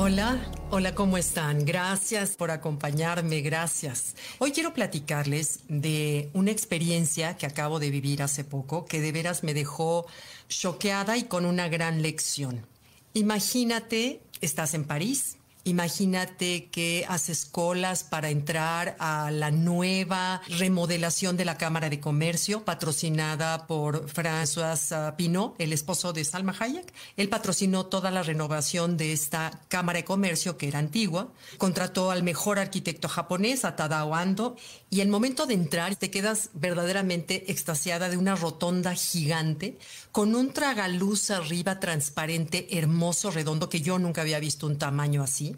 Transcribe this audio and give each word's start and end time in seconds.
Hola, 0.00 0.40
hola, 0.70 0.94
¿cómo 0.94 1.18
están? 1.18 1.64
Gracias 1.64 2.36
por 2.36 2.52
acompañarme, 2.52 3.40
gracias. 3.40 4.14
Hoy 4.38 4.52
quiero 4.52 4.72
platicarles 4.72 5.64
de 5.66 6.30
una 6.34 6.52
experiencia 6.52 7.36
que 7.36 7.46
acabo 7.46 7.80
de 7.80 7.90
vivir 7.90 8.22
hace 8.22 8.44
poco 8.44 8.84
que 8.84 9.00
de 9.00 9.10
veras 9.10 9.42
me 9.42 9.54
dejó 9.54 10.06
choqueada 10.48 11.16
y 11.16 11.24
con 11.24 11.44
una 11.44 11.68
gran 11.68 12.00
lección. 12.00 12.64
Imagínate, 13.12 14.20
estás 14.40 14.74
en 14.74 14.84
París, 14.84 15.37
Imagínate 15.68 16.70
que 16.70 17.04
haces 17.10 17.44
colas 17.44 18.02
para 18.02 18.30
entrar 18.30 18.96
a 18.98 19.30
la 19.30 19.50
nueva 19.50 20.40
remodelación 20.48 21.36
de 21.36 21.44
la 21.44 21.58
Cámara 21.58 21.90
de 21.90 22.00
Comercio, 22.00 22.64
patrocinada 22.64 23.66
por 23.66 24.06
François 24.06 25.14
Pinot, 25.16 25.54
el 25.58 25.74
esposo 25.74 26.14
de 26.14 26.24
Salma 26.24 26.56
Hayek. 26.58 26.90
Él 27.18 27.28
patrocinó 27.28 27.84
toda 27.84 28.10
la 28.10 28.22
renovación 28.22 28.96
de 28.96 29.12
esta 29.12 29.60
Cámara 29.68 29.98
de 29.98 30.06
Comercio, 30.06 30.56
que 30.56 30.68
era 30.68 30.78
antigua. 30.78 31.34
Contrató 31.58 32.10
al 32.10 32.22
mejor 32.22 32.58
arquitecto 32.58 33.06
japonés, 33.06 33.66
a 33.66 33.76
Ando, 34.14 34.56
y 34.88 35.02
el 35.02 35.08
momento 35.08 35.44
de 35.44 35.52
entrar 35.52 35.96
te 35.96 36.10
quedas 36.10 36.48
verdaderamente 36.54 37.52
extasiada 37.52 38.08
de 38.08 38.16
una 38.16 38.36
rotonda 38.36 38.94
gigante 38.94 39.76
con 40.12 40.34
un 40.34 40.54
tragaluz 40.54 41.30
arriba 41.30 41.78
transparente, 41.78 42.78
hermoso, 42.78 43.30
redondo, 43.30 43.68
que 43.68 43.82
yo 43.82 43.98
nunca 43.98 44.22
había 44.22 44.40
visto 44.40 44.66
un 44.66 44.78
tamaño 44.78 45.22
así. 45.22 45.57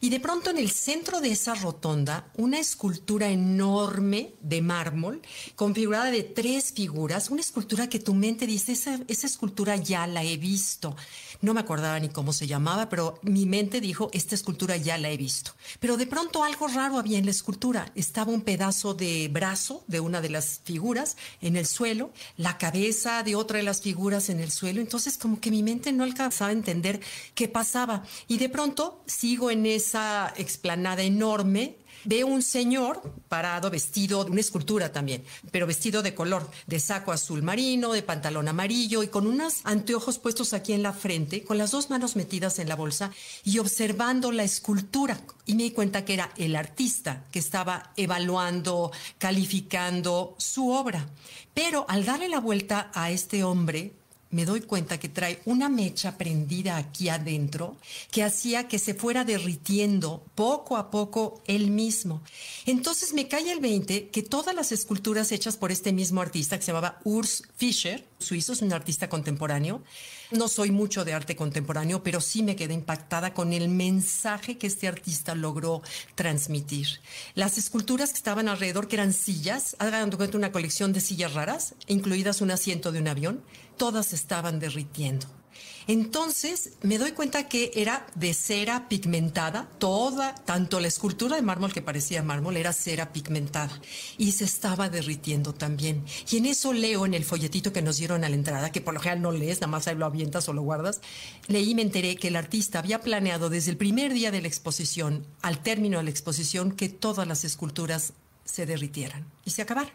Y 0.00 0.10
de 0.10 0.20
pronto 0.20 0.50
en 0.50 0.58
el 0.58 0.70
centro 0.70 1.20
de 1.20 1.32
esa 1.32 1.54
rotonda, 1.54 2.30
una 2.36 2.58
escultura 2.58 3.28
enorme 3.28 4.34
de 4.40 4.62
mármol, 4.62 5.22
configurada 5.56 6.10
de 6.10 6.22
tres 6.22 6.72
figuras, 6.72 7.30
una 7.30 7.40
escultura 7.40 7.88
que 7.88 7.98
tu 7.98 8.14
mente 8.14 8.46
dice, 8.46 8.72
esa, 8.72 9.00
esa 9.08 9.26
escultura 9.26 9.76
ya 9.76 10.06
la 10.06 10.22
he 10.24 10.36
visto. 10.36 10.96
No 11.40 11.54
me 11.54 11.60
acordaba 11.60 11.98
ni 11.98 12.08
cómo 12.08 12.32
se 12.32 12.46
llamaba, 12.46 12.88
pero 12.88 13.18
mi 13.22 13.46
mente 13.46 13.80
dijo, 13.80 14.10
esta 14.12 14.34
escultura 14.34 14.76
ya 14.76 14.96
la 14.98 15.10
he 15.10 15.16
visto. 15.16 15.52
Pero 15.80 15.96
de 15.96 16.06
pronto 16.06 16.44
algo 16.44 16.68
raro 16.68 16.98
había 16.98 17.18
en 17.18 17.24
la 17.24 17.32
escultura. 17.32 17.90
Estaba 17.94 18.32
un 18.32 18.42
pedazo 18.42 18.94
de 18.94 19.28
brazo 19.28 19.84
de 19.88 20.00
una 20.00 20.20
de 20.20 20.30
las 20.30 20.60
figuras 20.64 21.16
en 21.40 21.56
el 21.56 21.66
suelo, 21.66 22.12
la 22.36 22.58
cabeza 22.58 23.22
de 23.22 23.34
otra 23.34 23.58
de 23.58 23.64
las 23.64 23.80
figuras 23.80 24.28
en 24.28 24.40
el 24.40 24.50
suelo. 24.50 24.80
Entonces 24.80 25.18
como 25.18 25.40
que 25.40 25.50
mi 25.50 25.62
mente 25.62 25.92
no 25.92 26.04
alcanzaba 26.04 26.50
a 26.50 26.52
entender 26.52 27.00
qué 27.34 27.48
pasaba. 27.48 28.04
Y 28.28 28.38
de 28.38 28.48
pronto 28.48 29.02
sigo 29.06 29.50
en 29.50 29.66
esa 29.74 30.32
explanada 30.36 31.02
enorme 31.02 31.76
Veo 32.04 32.26
un 32.26 32.42
señor 32.42 33.00
parado, 33.28 33.70
vestido 33.70 34.24
de 34.24 34.32
una 34.32 34.40
escultura 34.40 34.90
también, 34.90 35.22
pero 35.52 35.68
vestido 35.68 36.02
de 36.02 36.14
color, 36.14 36.50
de 36.66 36.80
saco 36.80 37.12
azul 37.12 37.42
marino, 37.42 37.92
de 37.92 38.02
pantalón 38.02 38.48
amarillo 38.48 39.04
y 39.04 39.08
con 39.08 39.26
unos 39.26 39.60
anteojos 39.62 40.18
puestos 40.18 40.52
aquí 40.52 40.72
en 40.72 40.82
la 40.82 40.92
frente, 40.92 41.44
con 41.44 41.58
las 41.58 41.70
dos 41.70 41.90
manos 41.90 42.16
metidas 42.16 42.58
en 42.58 42.68
la 42.68 42.74
bolsa 42.74 43.12
y 43.44 43.58
observando 43.58 44.32
la 44.32 44.42
escultura. 44.42 45.20
Y 45.46 45.54
me 45.54 45.62
di 45.62 45.70
cuenta 45.70 46.04
que 46.04 46.14
era 46.14 46.32
el 46.36 46.56
artista 46.56 47.24
que 47.30 47.38
estaba 47.38 47.92
evaluando, 47.96 48.90
calificando 49.18 50.34
su 50.38 50.70
obra. 50.70 51.06
Pero 51.54 51.86
al 51.88 52.04
darle 52.04 52.28
la 52.28 52.40
vuelta 52.40 52.90
a 52.94 53.12
este 53.12 53.44
hombre, 53.44 53.92
me 54.32 54.44
doy 54.44 54.62
cuenta 54.62 54.98
que 54.98 55.08
trae 55.08 55.40
una 55.44 55.68
mecha 55.68 56.18
prendida 56.18 56.76
aquí 56.76 57.08
adentro 57.08 57.76
que 58.10 58.24
hacía 58.24 58.66
que 58.66 58.78
se 58.78 58.94
fuera 58.94 59.24
derritiendo 59.24 60.24
poco 60.34 60.76
a 60.76 60.90
poco 60.90 61.42
él 61.46 61.70
mismo. 61.70 62.22
Entonces 62.66 63.12
me 63.12 63.28
cae 63.28 63.52
el 63.52 63.60
20 63.60 64.08
que 64.08 64.22
todas 64.22 64.54
las 64.54 64.72
esculturas 64.72 65.30
hechas 65.32 65.56
por 65.56 65.70
este 65.70 65.92
mismo 65.92 66.20
artista 66.20 66.58
que 66.58 66.64
se 66.64 66.72
llamaba 66.72 66.98
Urs 67.04 67.44
Fischer, 67.56 68.04
suizo, 68.22 68.52
es 68.52 68.62
un 68.62 68.72
artista 68.72 69.08
contemporáneo, 69.08 69.82
no 70.30 70.48
soy 70.48 70.70
mucho 70.70 71.04
de 71.04 71.12
arte 71.12 71.36
contemporáneo, 71.36 72.02
pero 72.02 72.20
sí 72.20 72.42
me 72.42 72.56
quedé 72.56 72.74
impactada 72.74 73.34
con 73.34 73.52
el 73.52 73.68
mensaje 73.68 74.56
que 74.56 74.66
este 74.66 74.88
artista 74.88 75.34
logró 75.34 75.82
transmitir. 76.14 76.86
Las 77.34 77.58
esculturas 77.58 78.10
que 78.10 78.16
estaban 78.16 78.48
alrededor, 78.48 78.88
que 78.88 78.96
eran 78.96 79.12
sillas, 79.12 79.76
hagan 79.78 80.10
cuenta 80.10 80.38
una 80.38 80.52
colección 80.52 80.92
de 80.92 81.00
sillas 81.00 81.34
raras, 81.34 81.74
incluidas 81.86 82.40
un 82.40 82.50
asiento 82.50 82.92
de 82.92 83.00
un 83.00 83.08
avión, 83.08 83.42
todas 83.76 84.12
estaban 84.12 84.58
derritiendo. 84.58 85.41
Entonces 85.86 86.74
me 86.82 86.98
doy 86.98 87.12
cuenta 87.12 87.48
que 87.48 87.72
era 87.74 88.06
de 88.14 88.34
cera 88.34 88.88
pigmentada, 88.88 89.68
toda, 89.78 90.34
tanto 90.34 90.78
la 90.80 90.88
escultura 90.88 91.36
de 91.36 91.42
mármol 91.42 91.72
que 91.72 91.82
parecía 91.82 92.22
mármol 92.22 92.56
era 92.56 92.72
cera 92.72 93.12
pigmentada 93.12 93.80
y 94.16 94.32
se 94.32 94.44
estaba 94.44 94.88
derritiendo 94.88 95.52
también. 95.52 96.04
Y 96.30 96.36
en 96.36 96.46
eso 96.46 96.72
leo 96.72 97.04
en 97.04 97.14
el 97.14 97.24
folletito 97.24 97.72
que 97.72 97.82
nos 97.82 97.96
dieron 97.96 98.24
a 98.24 98.28
la 98.28 98.34
entrada, 98.34 98.70
que 98.70 98.80
por 98.80 98.94
lo 98.94 99.00
general 99.00 99.22
no 99.22 99.32
lees, 99.32 99.60
nada 99.60 99.68
más 99.68 99.88
ahí 99.88 99.96
lo 99.96 100.06
avientas 100.06 100.48
o 100.48 100.52
lo 100.52 100.62
guardas, 100.62 101.00
leí 101.48 101.70
y 101.70 101.74
me 101.74 101.82
enteré 101.82 102.16
que 102.16 102.28
el 102.28 102.36
artista 102.36 102.78
había 102.78 103.00
planeado 103.00 103.50
desde 103.50 103.70
el 103.70 103.76
primer 103.76 104.12
día 104.12 104.30
de 104.30 104.42
la 104.42 104.48
exposición 104.48 105.26
al 105.40 105.62
término 105.62 105.98
de 105.98 106.04
la 106.04 106.10
exposición 106.10 106.72
que 106.72 106.88
todas 106.88 107.26
las 107.26 107.44
esculturas 107.44 108.12
se 108.44 108.66
derritieran 108.66 109.26
y 109.44 109.50
se 109.50 109.62
acabaran. 109.62 109.92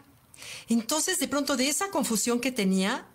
Entonces, 0.68 1.18
de 1.18 1.28
pronto, 1.28 1.56
de 1.56 1.68
esa 1.68 1.90
confusión 1.90 2.40
que 2.40 2.52
tenía, 2.52 3.06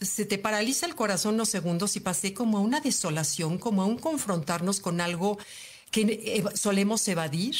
se 0.00 0.26
te 0.26 0.38
paraliza 0.38 0.86
el 0.86 0.94
corazón 0.94 1.34
unos 1.34 1.48
segundos 1.48 1.96
y 1.96 2.00
pasé 2.00 2.34
como 2.34 2.58
a 2.58 2.60
una 2.60 2.80
desolación, 2.80 3.58
como 3.58 3.82
a 3.82 3.86
un 3.86 3.98
confrontarnos 3.98 4.80
con 4.80 5.00
algo 5.00 5.38
que 5.90 6.44
solemos 6.54 7.06
evadir, 7.08 7.56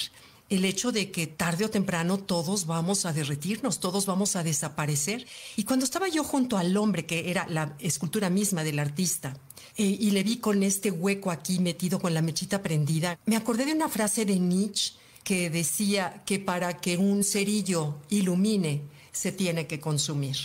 el 0.48 0.64
hecho 0.64 0.92
de 0.92 1.10
que 1.10 1.26
tarde 1.26 1.64
o 1.64 1.70
temprano 1.70 2.18
todos 2.18 2.66
vamos 2.66 3.04
a 3.04 3.12
derretirnos, 3.12 3.80
todos 3.80 4.06
vamos 4.06 4.36
a 4.36 4.44
desaparecer. 4.44 5.26
Y 5.56 5.64
cuando 5.64 5.84
estaba 5.84 6.08
yo 6.08 6.22
junto 6.22 6.56
al 6.56 6.76
hombre, 6.76 7.06
que 7.06 7.30
era 7.30 7.46
la 7.48 7.74
escultura 7.80 8.30
misma 8.30 8.62
del 8.62 8.78
artista, 8.78 9.36
eh, 9.76 9.84
y 9.84 10.10
le 10.10 10.22
vi 10.22 10.38
con 10.38 10.62
este 10.62 10.90
hueco 10.90 11.30
aquí 11.30 11.58
metido 11.58 11.98
con 11.98 12.14
la 12.14 12.22
mechita 12.22 12.62
prendida, 12.62 13.18
me 13.26 13.36
acordé 13.36 13.66
de 13.66 13.72
una 13.72 13.88
frase 13.88 14.24
de 14.24 14.38
Nietzsche 14.38 14.94
que 15.24 15.50
decía 15.50 16.22
que 16.24 16.38
para 16.38 16.76
que 16.78 16.96
un 16.96 17.24
cerillo 17.24 17.96
ilumine, 18.10 18.82
se 19.10 19.32
tiene 19.32 19.66
que 19.66 19.80
consumir. 19.80 20.36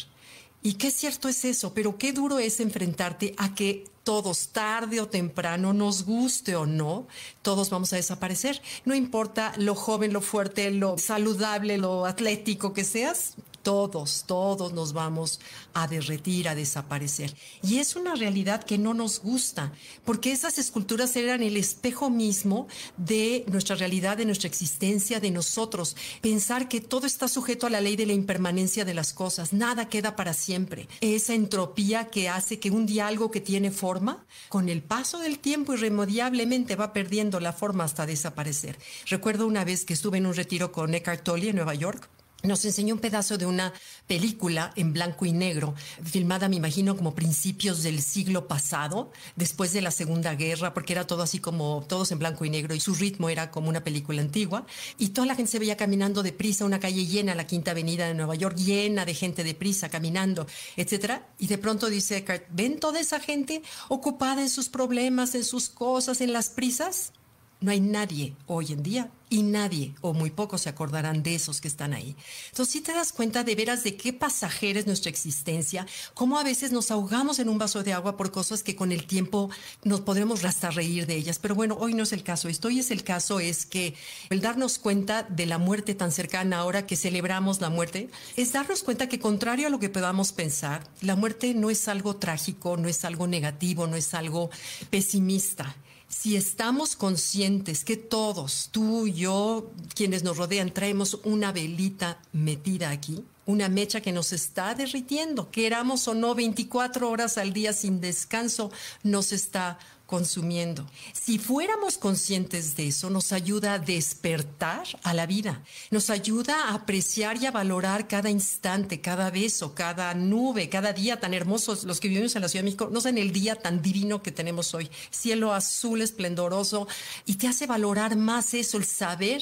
Y 0.64 0.74
qué 0.74 0.92
cierto 0.92 1.28
es 1.28 1.44
eso, 1.44 1.74
pero 1.74 1.98
qué 1.98 2.14
duro 2.14 2.38
es 2.38 2.60
enfrentarte 2.60 3.34
a 3.38 3.56
que 3.56 3.86
todos, 4.04 4.50
tarde 4.50 5.00
o 5.00 5.08
temprano, 5.08 5.74
nos 5.74 6.06
guste 6.06 6.56
o 6.56 6.66
no, 6.66 7.08
todos 7.42 7.70
vamos 7.70 7.94
a 7.94 7.96
desaparecer. 7.96 8.62
No 8.86 8.96
importa 8.96 9.54
lo 9.58 9.76
joven, 9.76 10.14
lo 10.14 10.22
fuerte, 10.22 10.70
lo 10.72 10.98
saludable, 10.98 11.78
lo 11.78 12.06
atlético 12.06 12.74
que 12.74 12.84
seas, 12.84 13.36
todos, 13.64 14.26
todos 14.28 14.74
nos 14.74 14.94
vamos 14.94 15.40
a 15.74 15.88
derretir, 15.88 16.48
a 16.48 16.56
desaparecer. 16.56 17.36
Y 17.64 17.78
es 17.78 17.96
una 17.96 18.16
realidad 18.16 18.64
que 18.64 18.78
no 18.78 18.94
nos 18.94 19.22
gusta, 19.22 19.72
porque 20.06 20.32
esas 20.32 20.58
esculturas 20.58 21.16
eran 21.16 21.44
el 21.44 21.58
espejo 21.58 22.10
mismo 22.10 22.68
de 22.98 23.46
nuestra 23.48 23.76
realidad, 23.76 24.18
de 24.18 24.26
nuestra 24.26 24.48
existencia, 24.48 25.20
de 25.20 25.32
nosotros. 25.32 25.96
Pensar 26.22 26.68
que 26.68 26.82
todo 26.82 27.08
está 27.08 27.28
sujeto 27.28 27.68
a 27.68 27.70
la 27.70 27.82
ley 27.82 27.96
de 27.96 28.06
la 28.06 28.14
impermanencia 28.14 28.86
de 28.86 28.94
las 28.94 29.14
cosas, 29.14 29.54
nada 29.54 29.90
queda 29.90 30.16
para 30.16 30.34
siempre. 30.34 30.88
Esa 31.02 31.34
entropía 31.34 32.10
que 32.10 32.30
hace 32.30 32.60
que 32.60 32.72
un 32.72 32.86
día 32.86 33.08
algo 33.08 33.32
que 33.32 33.42
tiene 33.42 33.72
forma, 33.72 34.26
con 34.50 34.70
el 34.70 34.82
paso 34.82 35.20
del 35.20 35.40
tiempo 35.40 35.74
irremediablemente 35.74 36.76
va 36.76 36.94
perdiendo 36.94 37.40
la 37.40 37.54
forma 37.54 37.84
hasta 37.84 38.06
desaparecer. 38.06 38.78
Recuerdo 39.08 39.48
una 39.48 39.64
vez 39.64 39.86
que 39.86 39.94
estuve 39.94 40.18
en 40.18 40.26
un 40.26 40.34
retiro 40.34 40.72
con 40.72 40.94
Eckhart 40.94 41.24
Tolle 41.24 41.50
en 41.50 41.56
Nueva 41.56 41.76
York 41.76 42.10
nos 42.44 42.66
enseñó 42.66 42.96
un 42.96 43.00
pedazo 43.00 43.38
de 43.38 43.46
una 43.46 43.74
película 44.08 44.72
en 44.76 44.94
blanco 44.94 45.26
y 45.26 45.32
negro, 45.32 45.76
filmada, 46.04 46.50
me 46.50 46.56
imagino, 46.56 46.96
como 46.96 47.14
principios 47.14 47.84
del 47.84 48.02
siglo 48.02 48.48
pasado, 48.48 49.12
después 49.36 49.74
de 49.74 49.82
la 49.82 49.92
Segunda 49.92 50.36
Guerra, 50.36 50.74
porque 50.74 50.94
era 50.94 51.08
todo 51.08 51.24
así 51.24 51.40
como, 51.40 51.86
todos 51.88 52.12
en 52.12 52.20
blanco 52.20 52.46
y 52.46 52.50
negro, 52.50 52.76
y 52.76 52.80
su 52.80 52.96
ritmo 52.96 53.30
era 53.30 53.52
como 53.52 53.70
una 53.70 53.84
película 53.84 54.22
antigua, 54.22 54.66
y 54.98 55.10
toda 55.10 55.28
la 55.28 55.36
gente 55.36 55.52
se 55.52 55.60
veía 55.60 55.78
caminando 55.78 56.24
deprisa, 56.24 56.66
una 56.66 56.80
calle 56.80 57.06
llena, 57.06 57.36
la 57.36 57.48
Quinta 57.48 57.72
Avenida 57.72 58.08
de 58.08 58.14
Nueva 58.14 58.36
York, 58.36 58.58
llena 58.58 59.06
de 59.06 59.14
gente 59.14 59.44
deprisa, 59.44 59.90
caminando, 59.90 60.48
etcétera, 60.76 61.28
y 61.38 61.48
de 61.48 61.58
pronto 61.58 61.90
dice 61.90 62.18
Eckhart, 62.18 62.46
¿ven 62.50 62.80
toda 62.80 63.00
esa 63.00 63.20
gente 63.20 63.62
ocupada 63.90 64.42
en 64.42 64.50
sus 64.50 64.70
problemas, 64.70 65.36
en 65.36 65.44
sus 65.44 65.70
cosas, 65.70 66.22
en 66.22 66.34
las 66.34 66.50
prisas? 66.50 67.14
No 67.62 67.70
hay 67.70 67.80
nadie 67.80 68.36
hoy 68.48 68.74
en 68.74 68.82
día 68.82 69.12
y 69.30 69.44
nadie 69.44 69.94
o 70.02 70.14
muy 70.14 70.32
pocos 70.32 70.62
se 70.62 70.70
acordarán 70.70 71.22
de 71.22 71.36
esos 71.36 71.62
que 71.62 71.68
están 71.68 71.94
ahí. 71.94 72.16
Entonces, 72.50 72.74
si 72.74 72.82
te 72.82 72.92
das 72.92 73.14
cuenta 73.14 73.44
de 73.44 73.54
veras 73.54 73.84
de 73.84 73.96
qué 73.96 74.14
pasajera 74.14 74.80
es 74.80 74.88
nuestra 74.88 75.12
existencia, 75.12 75.86
cómo 76.16 76.40
a 76.40 76.44
veces 76.44 76.72
nos 76.72 76.90
ahogamos 76.90 77.38
en 77.38 77.50
un 77.50 77.60
vaso 77.60 77.84
de 77.84 77.94
agua 77.94 78.18
por 78.18 78.32
cosas 78.32 78.64
que 78.64 78.76
con 78.76 78.92
el 78.92 79.06
tiempo 79.06 79.52
nos 79.84 80.02
podremos 80.02 80.44
hasta 80.44 80.72
reír 80.72 81.06
de 81.06 81.16
ellas. 81.16 81.38
Pero 81.38 81.54
bueno, 81.54 81.78
hoy 81.80 81.94
no 81.94 82.02
es 82.02 82.14
el 82.14 82.24
caso. 82.24 82.50
Esto 82.50 82.68
hoy 82.68 82.80
es 82.80 82.90
el 82.90 83.04
caso 83.04 83.40
es 83.40 83.68
que 83.68 83.94
el 84.32 84.42
darnos 84.42 84.80
cuenta 84.80 85.22
de 85.22 85.46
la 85.46 85.60
muerte 85.60 85.94
tan 85.94 86.12
cercana 86.12 86.58
ahora 86.58 86.88
que 86.88 86.96
celebramos 86.96 87.62
la 87.62 87.70
muerte, 87.70 88.10
es 88.38 88.52
darnos 88.52 88.82
cuenta 88.82 89.08
que 89.08 89.20
contrario 89.20 89.68
a 89.68 89.70
lo 89.70 89.80
que 89.80 89.90
podamos 89.90 90.32
pensar, 90.32 90.84
la 91.00 91.16
muerte 91.16 91.54
no 91.54 91.70
es 91.70 91.88
algo 91.88 92.16
trágico, 92.16 92.76
no 92.76 92.88
es 92.88 93.06
algo 93.06 93.28
negativo, 93.28 93.86
no 93.86 93.96
es 93.96 94.16
algo 94.16 94.50
pesimista 94.90 95.76
si 96.12 96.36
estamos 96.36 96.98
conscientes 96.98 97.86
que 97.86 97.96
todos, 97.96 98.68
tú, 98.72 99.08
yo, 99.08 99.72
quienes 99.96 100.24
nos 100.24 100.38
rodean, 100.38 100.72
traemos 100.72 101.20
una 101.24 101.54
velita 101.54 102.20
metida 102.34 102.90
aquí, 102.90 103.24
una 103.46 103.70
mecha 103.70 104.02
que 104.02 104.12
nos 104.12 104.34
está 104.34 104.76
derritiendo, 104.76 105.50
queramos 105.52 106.08
o 106.10 106.14
no, 106.14 106.36
24 106.36 107.10
horas 107.10 107.38
al 107.38 107.54
día 107.54 107.72
sin 107.72 108.02
descanso, 108.02 108.72
nos 109.04 109.32
está 109.32 109.80
consumiendo. 110.12 110.86
Si 111.14 111.40
fuéramos 111.40 111.98
conscientes 111.98 112.76
de 112.76 112.90
eso, 112.90 113.10
nos 113.10 113.32
ayuda 113.32 113.76
a 113.76 113.80
despertar 113.80 114.84
a 115.04 115.14
la 115.14 115.26
vida, 115.26 115.64
nos 115.90 116.10
ayuda 116.10 116.66
a 116.66 116.74
apreciar 116.74 117.42
y 117.42 117.46
a 117.46 117.52
valorar 117.52 118.10
cada 118.10 118.30
instante, 118.30 119.00
cada 119.00 119.32
beso, 119.32 119.74
cada 119.74 120.14
nube, 120.14 120.68
cada 120.68 120.92
día 120.92 121.22
tan 121.22 121.34
hermosos, 121.34 121.86
los 121.86 122.02
que 122.02 122.10
vivimos 122.10 122.36
en 122.36 122.42
la 122.42 122.50
Ciudad 122.50 122.64
de 122.64 122.72
México, 122.72 122.90
no 122.92 123.00
sé, 123.00 123.08
en 123.08 123.20
el 123.20 123.32
día 123.32 123.56
tan 123.56 123.82
divino 123.82 124.22
que 124.22 124.34
tenemos 124.34 124.74
hoy, 124.74 124.90
cielo 125.12 125.54
azul 125.54 126.02
esplendoroso, 126.02 126.90
y 127.26 127.36
te 127.36 127.48
hace 127.48 127.66
valorar 127.66 128.18
más 128.18 128.54
eso, 128.54 128.78
el 128.78 128.84
saber 128.84 129.42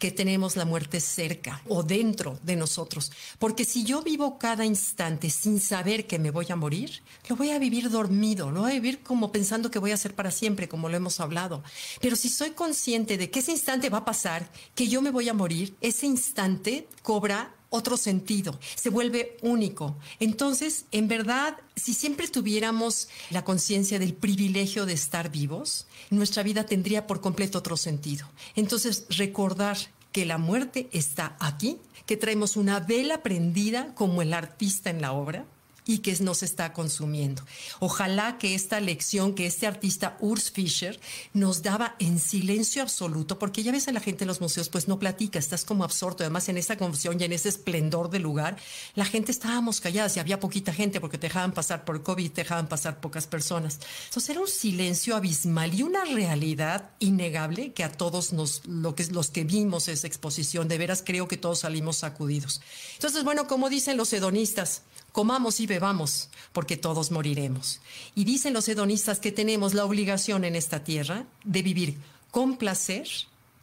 que 0.00 0.10
tenemos 0.10 0.56
la 0.56 0.64
muerte 0.64 0.98
cerca 0.98 1.62
o 1.68 1.84
dentro 1.84 2.40
de 2.42 2.56
nosotros. 2.56 3.12
Porque 3.38 3.64
si 3.64 3.84
yo 3.84 4.02
vivo 4.02 4.36
cada 4.36 4.64
instante 4.64 5.30
sin 5.30 5.60
saber 5.60 6.08
que 6.08 6.18
me 6.18 6.32
voy 6.32 6.46
a 6.50 6.56
morir, 6.56 7.02
lo 7.28 7.36
voy 7.36 7.50
a 7.50 7.60
vivir 7.60 7.88
dormido, 7.88 8.50
lo 8.50 8.62
voy 8.62 8.72
a 8.72 8.74
vivir 8.74 8.98
como 9.04 9.30
pensando 9.30 9.70
que 9.70 9.78
voy 9.78 9.92
a 9.92 10.07
para 10.14 10.30
siempre, 10.30 10.68
como 10.68 10.88
lo 10.88 10.96
hemos 10.96 11.20
hablado. 11.20 11.62
Pero 12.00 12.16
si 12.16 12.28
soy 12.28 12.50
consciente 12.50 13.16
de 13.16 13.30
que 13.30 13.40
ese 13.40 13.52
instante 13.52 13.90
va 13.90 13.98
a 13.98 14.04
pasar, 14.04 14.50
que 14.74 14.88
yo 14.88 15.02
me 15.02 15.10
voy 15.10 15.28
a 15.28 15.34
morir, 15.34 15.76
ese 15.80 16.06
instante 16.06 16.88
cobra 17.02 17.54
otro 17.70 17.96
sentido, 17.96 18.58
se 18.76 18.88
vuelve 18.88 19.36
único. 19.42 19.98
Entonces, 20.20 20.86
en 20.90 21.06
verdad, 21.06 21.58
si 21.76 21.92
siempre 21.92 22.28
tuviéramos 22.28 23.08
la 23.30 23.44
conciencia 23.44 23.98
del 23.98 24.14
privilegio 24.14 24.86
de 24.86 24.94
estar 24.94 25.30
vivos, 25.30 25.86
nuestra 26.10 26.42
vida 26.42 26.64
tendría 26.64 27.06
por 27.06 27.20
completo 27.20 27.58
otro 27.58 27.76
sentido. 27.76 28.26
Entonces, 28.56 29.04
recordar 29.10 29.76
que 30.12 30.24
la 30.24 30.38
muerte 30.38 30.88
está 30.92 31.36
aquí, 31.40 31.78
que 32.06 32.16
traemos 32.16 32.56
una 32.56 32.80
vela 32.80 33.22
prendida 33.22 33.94
como 33.94 34.22
el 34.22 34.32
artista 34.32 34.88
en 34.88 35.02
la 35.02 35.12
obra, 35.12 35.44
y 35.88 35.98
que 35.98 36.14
nos 36.20 36.42
está 36.42 36.74
consumiendo. 36.74 37.42
Ojalá 37.80 38.36
que 38.36 38.54
esta 38.54 38.78
lección 38.78 39.34
que 39.34 39.46
este 39.46 39.66
artista 39.66 40.18
Urs 40.20 40.50
Fischer 40.50 41.00
nos 41.32 41.62
daba 41.62 41.96
en 41.98 42.18
silencio 42.20 42.82
absoluto, 42.82 43.38
porque 43.38 43.62
ya 43.62 43.72
ves 43.72 43.88
a 43.88 43.92
la 43.92 44.00
gente 44.00 44.24
en 44.24 44.28
los 44.28 44.42
museos, 44.42 44.68
pues 44.68 44.86
no 44.86 44.98
platica, 44.98 45.38
estás 45.38 45.64
como 45.64 45.84
absorto. 45.84 46.22
Además, 46.22 46.50
en 46.50 46.58
esta 46.58 46.76
confusión 46.76 47.18
y 47.18 47.24
en 47.24 47.32
ese 47.32 47.48
esplendor 47.48 48.10
del 48.10 48.22
lugar, 48.22 48.58
la 48.94 49.06
gente 49.06 49.32
estábamos 49.32 49.80
calladas 49.80 50.14
y 50.16 50.20
había 50.20 50.38
poquita 50.38 50.74
gente 50.74 51.00
porque 51.00 51.16
te 51.16 51.28
dejaban 51.28 51.52
pasar 51.52 51.86
por 51.86 52.02
COVID, 52.02 52.32
te 52.32 52.42
dejaban 52.42 52.68
pasar 52.68 53.00
pocas 53.00 53.26
personas. 53.26 53.80
Entonces 54.08 54.28
era 54.28 54.40
un 54.40 54.48
silencio 54.48 55.16
abismal 55.16 55.74
y 55.74 55.82
una 55.84 56.04
realidad 56.04 56.90
innegable 56.98 57.72
que 57.72 57.82
a 57.82 57.92
todos 57.92 58.34
nos, 58.34 58.66
lo 58.66 58.94
que, 58.94 59.06
los 59.06 59.30
que 59.30 59.44
vimos 59.44 59.88
esa 59.88 60.06
exposición, 60.06 60.68
de 60.68 60.76
veras 60.76 61.02
creo 61.04 61.28
que 61.28 61.38
todos 61.38 61.60
salimos 61.60 61.96
sacudidos. 61.96 62.60
Entonces, 62.92 63.24
bueno, 63.24 63.46
como 63.46 63.70
dicen 63.70 63.96
los 63.96 64.12
hedonistas, 64.12 64.82
comamos 65.18 65.58
y 65.58 65.66
bebamos, 65.66 66.28
porque 66.52 66.76
todos 66.76 67.10
moriremos. 67.10 67.80
Y 68.14 68.22
dicen 68.22 68.52
los 68.52 68.68
hedonistas 68.68 69.18
que 69.18 69.32
tenemos 69.32 69.74
la 69.74 69.84
obligación 69.84 70.44
en 70.44 70.54
esta 70.54 70.84
tierra 70.84 71.26
de 71.42 71.62
vivir 71.62 71.98
con 72.30 72.56
placer 72.56 73.08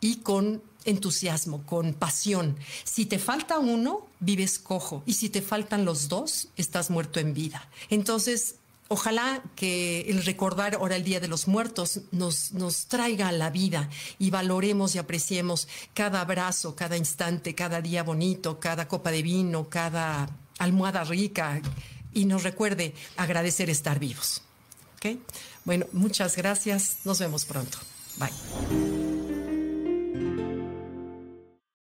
y 0.02 0.18
con 0.18 0.62
entusiasmo, 0.84 1.66
con 1.66 1.94
pasión. 1.94 2.57
Si 2.84 3.06
te 3.06 3.19
falta 3.19 3.57
uno, 3.57 4.06
vives 4.19 4.60
cojo. 4.60 5.02
Y 5.06 5.13
si 5.13 5.30
te 5.30 5.42
faltan 5.42 5.86
los 5.86 6.10
dos, 6.10 6.50
estás 6.57 6.90
muerto 6.90 7.22
en 7.22 7.34
vida. 7.34 7.69
Entonces, 7.90 8.56
Ojalá 8.88 9.42
que 9.56 10.02
el 10.02 10.24
recordar 10.24 10.75
ahora 10.75 10.96
el 10.96 11.04
Día 11.04 11.19
de 11.19 11.28
los 11.28 11.48
Muertos 11.48 12.02
nos, 12.12 12.52
nos 12.52 12.86
traiga 12.86 13.30
a 13.30 13.31
la 13.31 13.50
vida 13.50 13.90
y 14.19 14.30
valoremos 14.30 14.94
y 14.94 15.00
apreciemos 15.00 15.68
cada 15.96 16.22
abrazo, 16.22 16.75
cada 16.75 16.96
instante, 16.96 17.56
cada 17.56 17.81
día 17.81 18.04
bonito, 18.04 18.60
cada 18.60 18.88
copa 18.88 19.10
de 19.10 19.24
vino, 19.24 19.72
cada 19.72 20.30
almohada 20.66 21.04
rica 21.04 21.62
y 22.14 22.26
nos 22.26 22.44
recuerde 22.44 22.94
agradecer 23.18 23.70
estar 23.70 24.00
vivos. 24.00 24.42
¿Okay? 24.98 25.20
Bueno, 25.64 25.86
muchas 25.94 26.36
gracias. 26.36 26.98
Nos 27.06 27.20
vemos 27.20 27.46
pronto. 27.46 27.78
Bye. 28.18 28.94